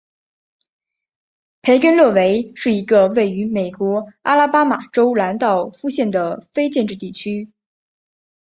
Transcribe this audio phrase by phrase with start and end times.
[1.61, 7.51] 培根勒韦是一个位于美国阿拉巴马州兰道夫县的非建制地区。